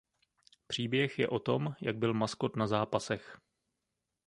[0.67, 3.37] Příběh je o tom jak byl maskot na zápasech.